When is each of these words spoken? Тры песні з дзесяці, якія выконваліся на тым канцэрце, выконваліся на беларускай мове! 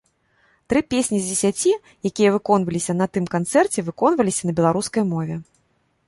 Тры 0.73 0.81
песні 0.91 1.17
з 1.25 1.33
дзесяці, 1.33 1.73
якія 2.09 2.29
выконваліся 2.35 2.93
на 3.01 3.05
тым 3.17 3.25
канцэрце, 3.35 3.83
выконваліся 3.89 4.43
на 4.51 4.55
беларускай 4.61 5.03
мове! 5.13 5.35